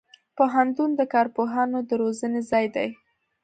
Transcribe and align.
پوهنتون 0.37 0.89
د 0.95 1.01
کارپوهانو 1.13 1.77
د 1.89 1.91
روزنې 2.01 2.41
ځای 2.51 2.65
دی. 2.75 2.89